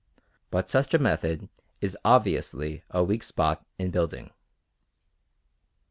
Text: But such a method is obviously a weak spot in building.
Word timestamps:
But 0.49 0.67
such 0.67 0.95
a 0.95 0.97
method 0.97 1.47
is 1.79 1.95
obviously 2.03 2.83
a 2.89 3.03
weak 3.03 3.21
spot 3.21 3.63
in 3.77 3.91
building. 3.91 4.31